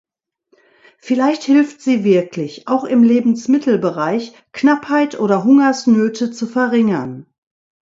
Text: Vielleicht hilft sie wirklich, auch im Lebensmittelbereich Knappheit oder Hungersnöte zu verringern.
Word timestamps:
Vielleicht 0.97 1.43
hilft 1.43 1.81
sie 1.83 2.03
wirklich, 2.03 2.67
auch 2.67 2.85
im 2.85 3.03
Lebensmittelbereich 3.03 4.33
Knappheit 4.51 5.19
oder 5.19 5.43
Hungersnöte 5.43 6.31
zu 6.31 6.47
verringern. 6.47 7.27